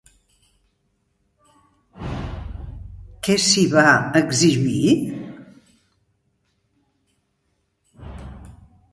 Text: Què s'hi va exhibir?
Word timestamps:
Què 3.27 3.35
s'hi 3.47 3.65
va 3.73 3.83
exhibir? 4.21 4.93